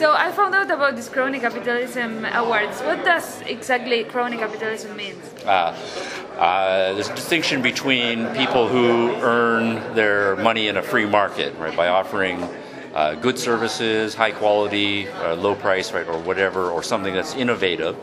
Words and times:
So 0.00 0.14
I 0.14 0.32
found 0.32 0.54
out 0.54 0.70
about 0.70 0.96
this 0.96 1.10
crony 1.10 1.40
capitalism 1.40 2.24
awards. 2.24 2.80
What 2.80 3.04
does 3.04 3.42
exactly 3.42 4.02
crony 4.04 4.38
capitalism 4.38 4.96
mean? 4.96 5.14
Uh, 5.44 5.76
uh, 6.38 6.94
there's 6.94 7.10
a 7.10 7.14
distinction 7.14 7.60
between 7.60 8.26
people 8.28 8.66
who 8.66 9.10
earn 9.20 9.94
their 9.94 10.36
money 10.36 10.68
in 10.68 10.78
a 10.78 10.82
free 10.82 11.04
market, 11.04 11.54
right, 11.58 11.76
by 11.76 11.88
offering 11.88 12.48
uh, 12.94 13.14
good 13.16 13.38
services, 13.38 14.14
high 14.14 14.30
quality, 14.30 15.06
uh, 15.06 15.34
low 15.34 15.54
price, 15.54 15.92
right, 15.92 16.08
or 16.08 16.18
whatever, 16.20 16.70
or 16.70 16.82
something 16.82 17.12
that's 17.12 17.34
innovative, 17.34 17.94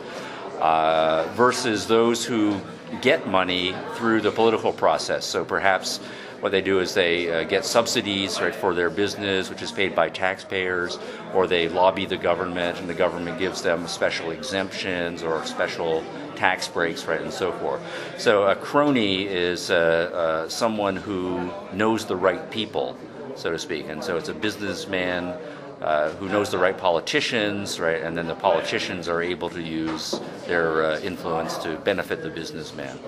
uh, 0.60 1.26
versus 1.34 1.88
those 1.88 2.24
who 2.24 2.60
get 3.02 3.26
money 3.26 3.74
through 3.96 4.20
the 4.20 4.30
political 4.30 4.72
process. 4.72 5.24
So 5.26 5.44
perhaps 5.44 5.98
what 6.40 6.52
they 6.52 6.60
do 6.62 6.80
is 6.80 6.94
they 6.94 7.30
uh, 7.30 7.44
get 7.44 7.64
subsidies 7.64 8.40
right, 8.40 8.54
for 8.54 8.74
their 8.74 8.90
business, 8.90 9.50
which 9.50 9.62
is 9.62 9.72
paid 9.72 9.94
by 9.94 10.08
taxpayers, 10.08 10.98
or 11.34 11.46
they 11.46 11.68
lobby 11.68 12.06
the 12.06 12.16
government, 12.16 12.78
and 12.78 12.88
the 12.88 12.94
government 12.94 13.38
gives 13.38 13.62
them 13.62 13.86
special 13.88 14.30
exemptions 14.30 15.22
or 15.22 15.44
special 15.44 16.04
tax 16.36 16.68
breaks, 16.68 17.04
right, 17.06 17.20
and 17.20 17.32
so 17.32 17.50
forth. 17.52 17.80
So 18.16 18.44
a 18.44 18.54
crony 18.54 19.26
is 19.26 19.70
uh, 19.70 19.74
uh, 19.74 20.48
someone 20.48 20.96
who 20.96 21.50
knows 21.72 22.06
the 22.06 22.16
right 22.16 22.48
people, 22.50 22.96
so 23.34 23.50
to 23.50 23.58
speak, 23.58 23.88
and 23.88 24.02
so 24.02 24.16
it's 24.16 24.28
a 24.28 24.34
businessman. 24.34 25.36
Uh, 25.80 26.10
who 26.18 26.28
knows 26.28 26.50
the 26.50 26.58
right 26.58 26.76
politicians, 26.76 27.78
right? 27.78 28.02
And 28.02 28.16
then 28.16 28.26
the 28.26 28.34
politicians 28.34 29.08
are 29.08 29.22
able 29.22 29.48
to 29.50 29.62
use 29.62 30.20
their 30.46 30.82
uh, 30.84 31.00
influence 31.00 31.56
to 31.58 31.76
benefit 31.76 32.22
the 32.22 32.30
businessman. 32.30 32.98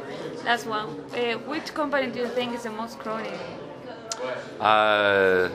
That's 0.45 0.65
one. 0.65 0.89
Uh, 1.13 1.39
which 1.49 1.75
company 1.75 2.11
do 2.13 2.21
you 2.21 2.29
think 2.29 2.55
is 2.55 2.63
the 2.63 2.71
most 2.71 2.99
crony? 3.01 3.33
Uh, 4.61 5.49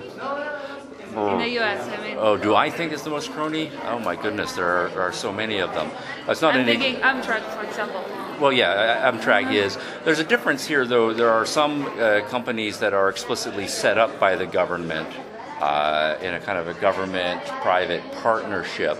In 1.15 1.37
the 1.39 1.59
US, 1.59 1.87
I 1.87 2.03
mean. 2.03 2.17
Oh, 2.19 2.35
do 2.35 2.53
I 2.55 2.69
think 2.69 2.91
it's 2.91 3.03
the 3.03 3.09
most 3.09 3.31
crony? 3.31 3.71
Oh 3.85 3.99
my 3.99 4.15
goodness, 4.17 4.51
there 4.53 4.67
are, 4.67 4.89
are 4.99 5.13
so 5.13 5.31
many 5.31 5.59
of 5.59 5.73
them. 5.73 5.89
It's 6.27 6.41
not 6.41 6.55
I'm 6.55 6.61
any. 6.67 6.77
thinking 6.77 7.01
Amtrak, 7.01 7.43
for 7.55 7.63
example. 7.63 8.03
Well, 8.41 8.51
yeah, 8.51 9.09
Amtrak 9.09 9.53
is. 9.53 9.77
There's 10.03 10.19
a 10.19 10.25
difference 10.25 10.65
here, 10.65 10.85
though. 10.85 11.13
There 11.13 11.29
are 11.29 11.45
some 11.45 11.85
uh, 11.97 12.21
companies 12.27 12.79
that 12.79 12.93
are 12.93 13.07
explicitly 13.07 13.67
set 13.67 13.97
up 13.97 14.19
by 14.19 14.35
the 14.35 14.45
government 14.45 15.07
uh, 15.61 16.17
in 16.21 16.33
a 16.33 16.39
kind 16.39 16.57
of 16.57 16.67
a 16.67 16.73
government-private 16.79 18.03
partnership, 18.21 18.97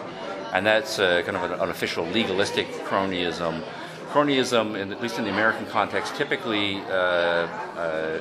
and 0.53 0.66
that's 0.66 1.00
uh, 1.00 1.22
kind 1.25 1.38
of 1.38 1.52
an, 1.52 1.59
an 1.59 1.70
official 1.70 2.06
legalistic 2.06 2.67
cronyism. 2.86 3.64
Cronyism, 4.12 4.80
in, 4.80 4.92
at 4.92 5.02
least 5.02 5.17
in 5.17 5.25
the 5.25 5.31
American 5.31 5.66
context, 5.66 6.16
typically 6.16 6.78
uh, 6.84 6.92
uh, 6.94 8.20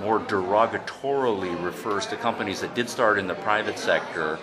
more 0.00 0.20
derogatorily 0.20 1.62
refers 1.62 2.06
to 2.06 2.16
companies 2.16 2.60
that 2.60 2.74
did 2.74 2.88
start 2.88 3.18
in 3.18 3.26
the 3.26 3.34
private 3.34 3.78
sector, 3.78 4.38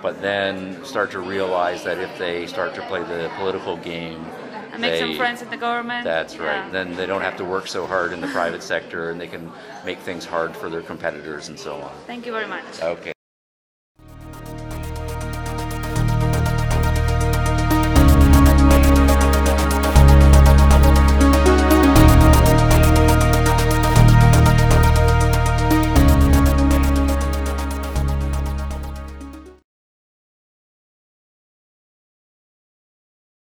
but 0.00 0.20
then 0.22 0.82
start 0.84 1.10
to 1.10 1.20
realize 1.20 1.84
that 1.84 1.98
if 1.98 2.16
they 2.18 2.46
start 2.46 2.74
to 2.74 2.82
play 2.82 3.02
the 3.02 3.30
political 3.36 3.76
game, 3.76 4.24
And 4.72 4.80
make 4.80 5.00
some 5.00 5.16
friends 5.16 5.42
in 5.42 5.50
the 5.50 5.56
government. 5.56 6.04
that's 6.04 6.36
right. 6.36 6.64
Yeah. 6.64 6.70
Then 6.70 6.96
they 6.96 7.06
don't 7.06 7.22
have 7.22 7.36
to 7.38 7.44
work 7.44 7.66
so 7.66 7.86
hard 7.86 8.12
in 8.12 8.20
the 8.20 8.28
private 8.28 8.62
sector, 8.62 9.10
and 9.10 9.20
they 9.20 9.26
can 9.28 9.50
make 9.84 9.98
things 10.00 10.24
hard 10.24 10.56
for 10.56 10.68
their 10.70 10.82
competitors 10.82 11.48
and 11.48 11.58
so 11.58 11.80
on. 11.80 11.92
Thank 12.06 12.26
you 12.26 12.32
very 12.32 12.46
much. 12.46 12.64
Okay. 12.80 13.12